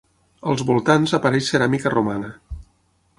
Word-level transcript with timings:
Als 0.53 0.63
voltants 0.69 1.13
apareix 1.17 1.51
ceràmica 1.53 1.91
romana. 1.97 2.33